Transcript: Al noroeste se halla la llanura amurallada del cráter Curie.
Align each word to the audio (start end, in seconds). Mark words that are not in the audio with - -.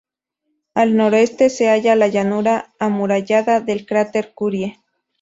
Al 0.73 0.97
noroeste 0.97 1.51
se 1.51 1.69
halla 1.69 1.95
la 1.95 2.07
llanura 2.07 2.73
amurallada 2.79 3.61
del 3.61 3.85
cráter 3.85 4.33
Curie. 4.33 4.79